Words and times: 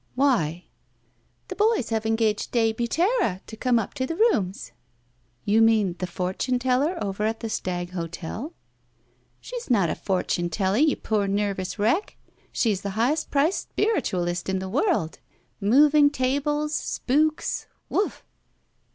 Why?" 0.15 0.65
The 1.49 1.55
boys 1.55 1.89
have 1.91 2.07
engaged 2.07 2.49
De 2.51 2.73
Butera 2.73 3.41
to 3.45 3.55
come 3.55 3.77
up 3.77 3.93
to 3.93 4.07
the 4.07 4.15
rooms." 4.15 4.71
"You 5.45 5.61
mean 5.61 5.95
the 5.99 6.07
fortune 6.07 6.57
teller 6.57 6.97
over 6.99 7.23
at 7.23 7.41
the 7.41 7.51
Stag 7.51 7.91
Hotel?" 7.91 8.51
"She's 9.41 9.69
not 9.69 9.91
a 9.91 9.95
fortune 9.95 10.49
teller, 10.49 10.77
you 10.79 10.95
poor 10.95 11.27
nervous 11.27 11.77
wreck. 11.77 12.17
She's 12.51 12.81
the 12.81 12.89
highest 12.97 13.29
priced 13.29 13.69
spiritualist 13.69 14.49
in 14.49 14.57
the 14.57 14.69
world. 14.69 15.19
Moving 15.59 16.09
tables— 16.09 16.73
spooks— 16.97 17.67
^woof!" 17.91 18.23